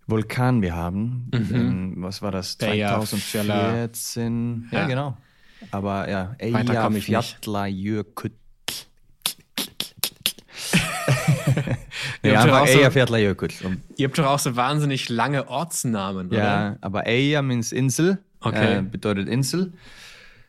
Vulkan 0.06 0.62
wir 0.62 0.75
haben. 0.75 1.30
Ähm, 1.35 1.94
was 1.99 2.23
war 2.23 2.30
das? 2.30 2.56
Eyjafjallajökull. 2.61 3.06
2014. 3.18 4.68
Ja, 4.73 4.78
Ja. 4.80 4.87
genau. 4.87 5.16
Aber 5.70 6.08
ja. 6.08 6.34
Eyjafjallajökull. 6.38 8.30
Ihr 12.22 12.32
Ja, 12.32 12.46
doch 12.46 12.54
einfach 12.54 12.74
Eyjafjallajökull. 12.74 13.48
Und 13.64 13.80
Ihr 13.96 14.06
habt 14.08 14.18
doch 14.18 14.26
auch 14.26 14.38
so 14.38 14.56
wahnsinnig 14.56 15.08
lange 15.08 15.48
Ortsnamen, 15.48 16.28
oder? 16.28 16.38
Ja, 16.38 16.76
aber 16.80 17.06
Eya 17.06 17.42
means 17.42 17.72
Insel, 17.72 18.18
Okay. 18.40 18.78
äh, 18.78 18.82
bedeutet 18.82 19.28
Insel. 19.28 19.72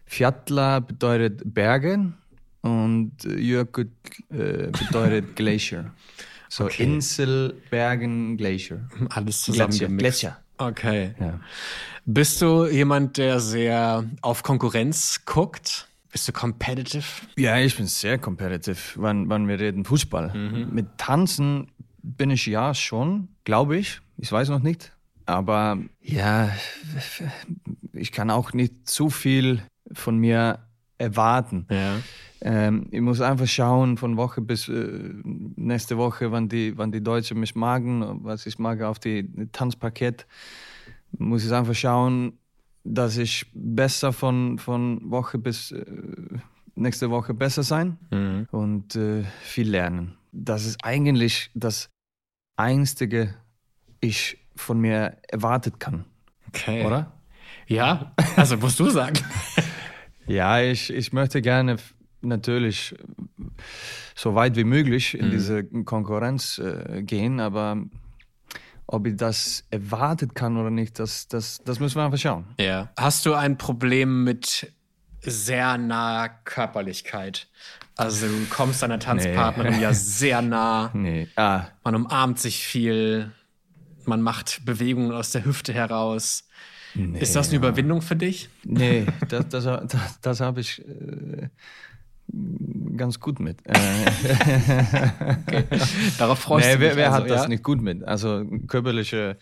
Fjalla 0.05 0.79
bedeutet 0.79 1.41
Berge 1.53 2.13
und 2.61 3.11
Jökull 3.23 3.89
äh, 4.31 4.67
bedeutet 4.71 5.35
Glacier. 5.35 5.91
So 6.49 6.65
Okay. 6.65 6.83
Insel, 6.83 7.55
Bergen, 7.69 8.35
Glacier. 8.37 8.89
Alles 9.09 9.43
Gletscher. 9.45 9.69
zusammengemixt. 9.69 9.99
Gletscher. 10.21 10.37
Okay. 10.59 11.15
Ja. 11.19 11.39
Bist 12.05 12.41
du 12.41 12.65
jemand, 12.65 13.17
der 13.17 13.39
sehr 13.39 14.03
auf 14.21 14.43
Konkurrenz 14.43 15.21
guckt? 15.25 15.87
Bist 16.11 16.27
du 16.27 16.33
competitive? 16.33 17.05
ja, 17.37 17.57
ich 17.57 17.77
bin 17.77 17.87
sehr 17.87 18.17
competitive, 18.17 18.77
wenn, 19.01 19.29
wenn 19.29 19.47
wir 19.47 19.59
reden 19.59 19.85
Fußball. 19.85 20.33
Mit 20.71 20.97
Tanzen 20.97 21.71
bin 22.01 22.31
ich 22.31 22.45
ja 22.45 22.73
schon, 22.73 23.29
glaube 23.43 23.77
ich. 23.77 24.01
Ich 24.17 24.31
weiß 24.31 24.49
noch 24.49 24.59
nicht. 24.59 24.91
Aber 25.25 25.77
ja, 26.01 26.49
ich 27.93 28.11
kann 28.11 28.31
auch 28.31 28.53
nicht 28.53 28.89
zu 28.89 29.09
viel 29.09 29.61
von 29.91 30.17
mir 30.17 30.59
erwarten. 30.97 31.67
Ja. 31.69 31.97
Ähm, 32.41 32.87
ich 32.91 33.01
muss 33.01 33.21
einfach 33.21 33.47
schauen 33.47 33.97
von 33.97 34.15
Woche 34.17 34.41
bis 34.41 34.69
äh, 34.69 35.11
nächste 35.55 35.97
Woche, 35.97 36.31
wann 36.31 36.47
die, 36.49 36.77
wann 36.77 36.91
die 36.91 37.03
Deutschen 37.03 37.39
mich 37.39 37.55
magen, 37.55 38.23
was 38.23 38.45
ich 38.45 38.59
mag 38.59 38.81
auf 38.81 38.99
die 38.99 39.29
Tanzparkett. 39.51 40.25
Muss 41.17 41.45
ich 41.45 41.51
einfach 41.51 41.75
schauen, 41.75 42.33
dass 42.83 43.17
ich 43.17 43.45
besser 43.53 44.13
von, 44.13 44.57
von 44.57 45.01
Woche 45.11 45.37
bis 45.37 45.71
äh, 45.71 45.83
nächste 46.75 47.09
Woche 47.09 47.33
besser 47.33 47.63
sein 47.63 47.97
und 48.51 48.95
äh, 48.95 49.23
viel 49.41 49.69
lernen. 49.69 50.15
Das 50.31 50.65
ist 50.65 50.77
eigentlich 50.83 51.51
das 51.55 51.89
Einzige, 52.55 53.35
ich 53.99 54.37
von 54.55 54.79
mir 54.79 55.17
erwartet 55.27 55.79
kann, 55.79 56.05
Okay. 56.47 56.85
oder? 56.85 57.11
Ja, 57.67 58.13
also 58.35 58.55
musst 58.57 58.79
du 58.79 58.89
sagen. 58.89 59.19
Ja, 60.27 60.61
ich, 60.61 60.93
ich 60.93 61.11
möchte 61.11 61.41
gerne 61.41 61.77
natürlich 62.21 62.95
so 64.15 64.35
weit 64.35 64.55
wie 64.55 64.63
möglich 64.63 65.17
in 65.17 65.31
diese 65.31 65.63
Konkurrenz 65.63 66.57
äh, 66.59 67.01
gehen, 67.03 67.39
aber 67.39 67.77
ob 68.87 69.05
ich 69.07 69.15
das 69.15 69.65
erwartet 69.69 70.33
kann 70.35 70.57
oder 70.57 70.71
nicht, 70.71 70.99
das, 70.99 71.27
das, 71.27 71.61
das 71.63 71.79
müssen 71.79 71.97
wir 71.97 72.05
einfach 72.05 72.17
schauen. 72.17 72.45
Ja. 72.59 72.89
Hast 72.97 73.25
du 73.25 73.33
ein 73.33 73.57
Problem 73.57 74.23
mit 74.23 74.73
sehr 75.21 75.77
naher 75.77 76.29
Körperlichkeit? 76.43 77.47
Also 77.95 78.27
du 78.27 78.45
kommst 78.49 78.81
deiner 78.81 78.97
Tanzpartnerin 78.99 79.79
ja 79.79 79.93
sehr 79.93 80.41
nah. 80.41 80.89
Nee. 80.93 81.27
Ah, 81.35 81.65
Man 81.83 81.95
umarmt 81.95 82.39
sich 82.39 82.65
viel. 82.65 83.31
Man 84.05 84.21
macht 84.21 84.65
Bewegungen 84.65 85.11
aus 85.11 85.31
der 85.31 85.45
Hüfte 85.45 85.73
heraus. 85.73 86.45
Ist 86.95 87.35
das 87.35 87.49
eine 87.49 87.57
Überwindung 87.57 88.01
für 88.01 88.15
dich? 88.15 88.49
nee, 88.63 89.05
das, 89.29 89.49
das, 89.49 89.63
das, 89.65 90.21
das 90.21 90.39
habe 90.39 90.61
ich 90.61 90.79
äh, 90.79 91.49
ganz 92.97 93.19
gut 93.19 93.39
mit. 93.39 93.65
Äh, 93.65 93.73
Darauf 96.17 96.39
freust 96.39 96.67
nee, 96.67 96.73
du 96.75 96.79
wer, 96.81 96.89
dich 96.89 96.97
wer 96.97 97.11
also, 97.11 97.23
hat 97.23 97.29
das 97.29 97.43
ja? 97.43 97.47
nicht 97.49 97.63
gut 97.63 97.81
mit? 97.81 98.03
Also 98.03 98.45
körperliche 98.67 99.37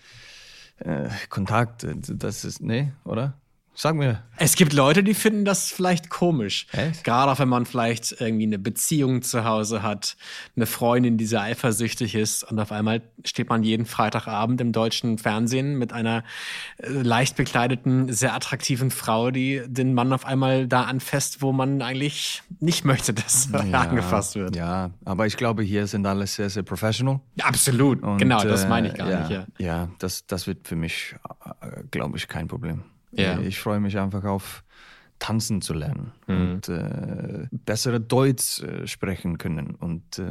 äh, 0.80 1.10
Kontakt, 1.30 1.84
äh, 1.84 1.96
das 1.98 2.46
ist, 2.46 2.62
nee, 2.62 2.92
oder? 3.04 3.34
Sag 3.80 3.94
mir. 3.94 4.24
Es 4.38 4.56
gibt 4.56 4.74
Leute, 4.74 5.04
die 5.04 5.14
finden 5.14 5.46
das 5.46 5.72
vielleicht 5.72 6.10
komisch. 6.10 6.66
Echt? 6.72 7.04
Gerade 7.04 7.32
auch 7.32 7.38
wenn 7.38 7.48
man 7.48 7.68
vielleicht 7.68 8.20
irgendwie 8.20 8.48
eine 8.48 8.58
Beziehung 8.58 9.22
zu 9.22 9.46
Hause 9.46 9.84
hat, 9.84 10.18
eine 10.56 10.66
Freundin, 10.66 11.20
die 11.20 11.28
sehr 11.28 11.42
eifersüchtig 11.42 12.16
ist 12.16 12.44
und 12.44 12.60
auf 12.60 12.72
einmal 12.72 13.04
steht 13.24 13.50
man 13.50 13.62
jeden 13.62 13.86
Freitagabend 13.86 14.62
im 14.62 14.72
deutschen 14.72 15.20
Fernsehen 15.20 15.78
mit 15.78 15.94
einer 15.94 16.24
äh, 16.78 16.90
leicht 16.90 17.36
bekleideten, 17.36 18.12
sehr 18.12 18.34
attraktiven 18.34 18.90
Frau, 18.90 19.30
die 19.30 19.62
den 19.68 19.94
Mann 19.94 20.12
auf 20.12 20.26
einmal 20.26 20.68
da 20.68 20.86
anfasst, 20.86 21.44
wo 21.44 21.52
man 21.52 21.84
eigentlich 21.84 22.42
nicht 22.60 22.84
möchte, 22.84 23.14
dass 23.14 23.48
er 23.54 23.80
angefasst 23.80 24.34
wird. 24.34 24.56
Ja, 24.56 24.90
aber 25.06 25.28
ich 25.28 25.38
glaube, 25.38 25.62
hier 25.62 25.86
sind 25.86 26.04
alle 26.08 26.26
sehr, 26.26 26.50
sehr 26.50 26.64
professional. 26.64 27.20
Absolut, 27.44 28.02
Und, 28.02 28.18
genau, 28.18 28.44
das 28.44 28.64
äh, 28.64 28.70
meine 28.70 28.88
ich 28.88 28.96
gar 28.96 29.08
ja, 29.08 29.20
nicht. 29.20 29.30
Ja. 29.30 29.46
Ja, 29.60 29.90
das, 30.00 30.26
das 30.26 30.48
wird 30.48 30.68
für 30.68 30.76
mich, 30.76 31.16
äh, 31.62 31.84
glaube 31.92 32.18
ich, 32.18 32.28
kein 32.28 32.48
Problem. 32.48 32.84
Ja. 33.18 33.40
Ich 33.40 33.60
freue 33.60 33.80
mich 33.80 33.98
einfach 33.98 34.24
auf 34.24 34.64
tanzen 35.20 35.62
zu 35.62 35.74
lernen 35.74 36.12
Mhm. 36.28 36.36
und 36.42 36.70
äh, 36.70 37.48
bessere 37.52 38.00
Deutsch 38.00 38.62
äh, 38.62 38.86
sprechen 38.86 39.38
können 39.40 39.74
und 39.74 40.20
äh, 40.20 40.24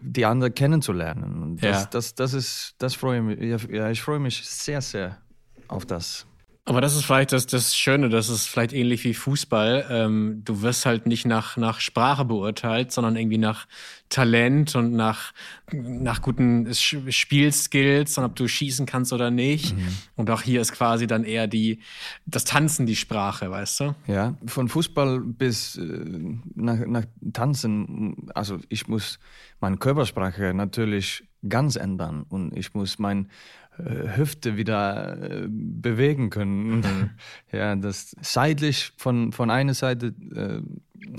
die 0.00 0.24
anderen 0.24 0.54
kennenzulernen. 0.54 1.42
Und 1.42 1.56
das, 1.64 1.82
Ja. 1.82 1.88
das, 1.90 2.14
das 2.14 2.34
ist, 2.34 2.74
das 2.78 2.94
freue 2.94 3.20
mich. 3.22 3.40
Ja, 3.40 3.56
Ja, 3.68 3.90
ich 3.90 4.00
freue 4.00 4.20
mich 4.20 4.46
sehr, 4.46 4.80
sehr 4.80 5.18
auf 5.66 5.86
das. 5.86 6.24
Aber 6.68 6.82
das 6.82 6.94
ist 6.94 7.06
vielleicht 7.06 7.32
das, 7.32 7.46
das 7.46 7.74
Schöne, 7.74 8.10
das 8.10 8.28
ist 8.28 8.46
vielleicht 8.46 8.74
ähnlich 8.74 9.02
wie 9.04 9.14
Fußball. 9.14 9.86
Ähm, 9.88 10.42
du 10.44 10.60
wirst 10.60 10.84
halt 10.84 11.06
nicht 11.06 11.24
nach, 11.24 11.56
nach 11.56 11.80
Sprache 11.80 12.26
beurteilt, 12.26 12.92
sondern 12.92 13.16
irgendwie 13.16 13.38
nach 13.38 13.66
Talent 14.10 14.76
und 14.76 14.92
nach, 14.92 15.32
nach 15.72 16.20
guten 16.20 16.68
Spielskills 16.74 18.18
und 18.18 18.24
ob 18.24 18.36
du 18.36 18.46
schießen 18.46 18.84
kannst 18.84 19.14
oder 19.14 19.30
nicht. 19.30 19.74
Und 20.16 20.28
auch 20.28 20.42
hier 20.42 20.60
ist 20.60 20.72
quasi 20.72 21.06
dann 21.06 21.24
eher 21.24 21.46
die, 21.46 21.80
das 22.26 22.44
Tanzen 22.44 22.84
die 22.84 22.96
Sprache, 22.96 23.50
weißt 23.50 23.80
du? 23.80 23.94
Ja, 24.06 24.34
von 24.44 24.68
Fußball 24.68 25.20
bis 25.20 25.76
äh, 25.76 25.82
nach, 26.54 26.86
nach 26.86 27.04
Tanzen, 27.32 28.28
also 28.34 28.58
ich 28.68 28.88
muss 28.88 29.18
meine 29.58 29.78
Körpersprache 29.78 30.52
natürlich 30.52 31.24
ganz 31.48 31.76
ändern 31.76 32.26
und 32.28 32.56
ich 32.56 32.74
muss 32.74 32.98
meine 32.98 33.22
äh, 33.22 33.67
Hüfte 33.78 34.56
wieder 34.56 35.16
äh, 35.22 35.46
bewegen 35.48 36.30
können. 36.30 37.10
Ja, 37.52 37.74
das 37.76 38.14
seitlich 38.20 38.92
von, 38.96 39.32
von 39.32 39.50
einer 39.50 39.74
Seite 39.74 40.14
äh, 40.34 40.60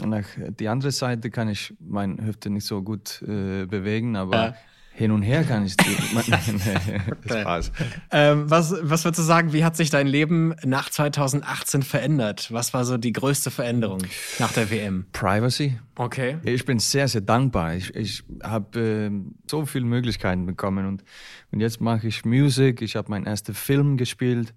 nach 0.06 0.26
die 0.60 0.68
andere 0.68 0.92
Seite 0.92 1.32
kann 1.32 1.50
ich 1.50 1.74
meine 1.80 2.24
Hüfte 2.26 2.50
nicht 2.50 2.66
so 2.66 2.84
gut 2.84 3.22
äh, 3.24 3.66
bewegen, 3.66 4.16
aber. 4.16 4.56
Hin 5.00 5.12
und 5.12 5.22
her 5.22 5.46
kann 5.46 5.66
ich 5.66 5.76
nee, 5.78 7.00
Spaß. 7.42 7.72
Ähm, 8.12 8.50
was, 8.52 8.76
was 8.82 9.06
würdest 9.06 9.20
du 9.20 9.24
sagen, 9.24 9.54
wie 9.54 9.64
hat 9.64 9.78
sich 9.78 9.90
dein 9.90 10.08
Leben 10.08 10.54
nach 10.66 10.90
2018 10.90 11.84
verändert? 11.84 12.52
Was 12.52 12.74
war 12.74 12.84
so 12.84 12.98
die 12.98 13.14
größte 13.14 13.50
Veränderung 13.50 14.02
nach 14.40 14.52
der 14.52 14.70
WM? 14.70 15.06
Privacy. 15.14 15.80
Okay. 15.96 16.38
Ich 16.44 16.66
bin 16.66 16.80
sehr, 16.80 17.08
sehr 17.08 17.22
dankbar. 17.22 17.76
Ich, 17.76 17.96
ich 17.96 18.24
habe 18.44 18.80
äh, 18.80 19.12
so 19.50 19.66
viele 19.66 19.86
Möglichkeiten 19.86 20.46
bekommen 20.46 20.86
und, 20.86 21.06
und 21.52 21.62
jetzt 21.62 21.80
mache 21.80 22.06
ich 22.06 22.26
Musik. 22.26 22.82
Ich 22.82 22.98
habe 22.98 23.10
meinen 23.10 23.26
ersten 23.26 23.54
Film 23.54 23.96
gespielt. 23.96 24.54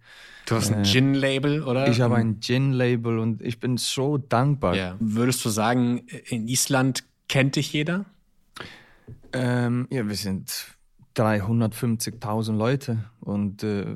Du 0.46 0.56
hast 0.56 0.72
ein 0.72 0.82
Gin-Label, 0.82 1.62
oder? 1.62 1.86
Ich 1.86 2.00
habe 2.00 2.16
ein 2.16 2.40
Gin-Label 2.40 3.20
und 3.20 3.42
ich 3.42 3.60
bin 3.60 3.76
so 3.76 4.18
dankbar. 4.18 4.74
Ja. 4.74 4.96
Würdest 4.98 5.44
du 5.44 5.50
sagen, 5.50 5.98
in 6.24 6.48
Island 6.48 7.04
kennt 7.28 7.54
dich 7.54 7.72
jeder? 7.72 8.06
Ähm, 9.32 9.86
ja, 9.90 10.06
wir 10.06 10.14
sind 10.16 10.50
350.000 11.16 12.56
Leute 12.56 13.04
und 13.20 13.62
äh, 13.62 13.86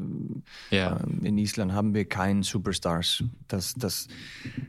Ja. 0.70 0.96
äh, 0.98 1.26
in 1.26 1.38
Island 1.38 1.72
haben 1.72 1.94
wir 1.94 2.04
keinen 2.06 2.42
Superstars. 2.42 3.24
Das, 3.48 3.74
das, 3.74 4.08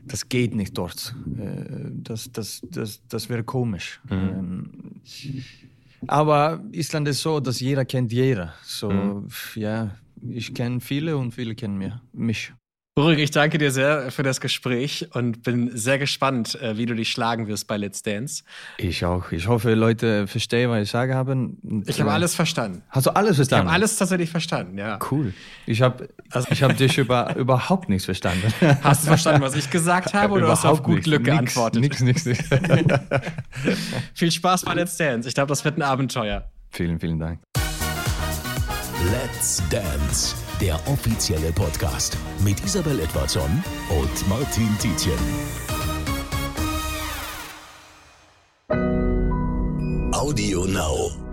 das 0.06 0.28
geht 0.28 0.54
nicht 0.54 0.76
dort. 0.76 1.14
Äh, 1.38 1.90
das, 1.92 2.30
das, 2.32 2.62
das, 2.70 3.06
das 3.08 3.28
wäre 3.28 3.44
komisch. 3.44 4.00
Ähm, 4.10 5.00
aber 6.06 6.62
Island 6.72 7.08
ist 7.08 7.22
so, 7.22 7.40
dass 7.40 7.60
jeder 7.60 7.84
kennt 7.84 8.12
jeder. 8.12 8.54
So, 8.62 9.26
ja, 9.54 9.96
ich 10.30 10.54
kenne 10.54 10.80
viele 10.80 11.16
und 11.16 11.32
viele 11.32 11.54
kennen 11.54 11.76
mir, 11.76 12.00
mich. 12.12 12.52
Ulrich, 12.98 13.18
ich 13.20 13.30
danke 13.30 13.58
dir 13.58 13.70
sehr 13.70 14.10
für 14.10 14.22
das 14.24 14.40
Gespräch 14.40 15.08
und 15.12 15.42
bin 15.44 15.70
sehr 15.76 15.98
gespannt, 15.98 16.60
äh, 16.60 16.76
wie 16.76 16.84
du 16.86 16.94
dich 16.94 17.10
schlagen 17.10 17.46
wirst 17.46 17.68
bei 17.68 17.76
Let's 17.76 18.02
Dance. 18.02 18.42
Ich 18.76 19.04
auch. 19.04 19.30
Ich 19.30 19.46
hoffe, 19.46 19.74
Leute 19.74 20.26
verstehen, 20.26 20.68
was 20.70 20.82
ich 20.82 20.90
sage 20.90 21.14
haben. 21.14 21.84
Ich 21.86 22.00
habe 22.00 22.10
alles 22.10 22.34
verstanden. 22.34 22.82
Hast 22.90 23.06
du 23.06 23.10
alles 23.10 23.32
Ich 23.32 23.36
verstanden? 23.36 23.66
habe 23.68 23.74
alles 23.74 23.96
tatsächlich 23.96 24.30
verstanden, 24.30 24.78
ja. 24.78 24.98
Cool. 25.10 25.32
Ich 25.66 25.80
habe 25.80 26.08
Also- 26.32 26.48
ich 26.50 26.62
hab 26.62 26.76
dich 26.76 26.98
über, 26.98 27.36
überhaupt 27.36 27.88
nichts 27.88 28.04
verstanden. 28.04 28.52
Hast 28.82 29.04
du 29.04 29.08
verstanden, 29.08 29.42
was 29.42 29.54
ich 29.54 29.70
gesagt 29.70 30.12
habe 30.14 30.34
oder 30.34 30.48
hast 30.48 30.64
du 30.64 30.68
auf 30.68 30.82
gut. 30.82 31.04
Glück 31.04 31.22
geantwortet? 31.24 31.80
Nix, 31.80 32.00
nix, 32.00 32.24
nix. 32.24 32.40
Viel 34.14 34.32
Spaß 34.32 34.64
bei 34.64 34.74
Let's 34.74 34.96
Dance. 34.96 35.28
Ich 35.28 35.34
glaube, 35.34 35.48
das 35.48 35.64
wird 35.64 35.76
ein 35.78 35.82
Abenteuer. 35.82 36.50
vielen, 36.70 36.98
vielen 36.98 37.20
Dank. 37.20 37.38
Let's 39.04 39.62
Dance, 39.70 40.34
der 40.60 40.74
offizielle 40.88 41.52
Podcast 41.52 42.18
mit 42.44 42.58
Isabel 42.64 42.98
Edwardson 42.98 43.62
und 43.90 44.28
Martin 44.28 44.68
Tietjen. 44.80 45.14
Audio 50.12 50.64
Now. 50.64 51.27